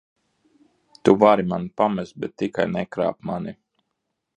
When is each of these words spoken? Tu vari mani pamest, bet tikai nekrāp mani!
Tu 1.03 1.15
vari 1.25 1.45
mani 1.53 1.71
pamest, 1.83 2.19
bet 2.23 2.37
tikai 2.39 2.69
nekrāp 2.75 3.23
mani! 3.33 3.61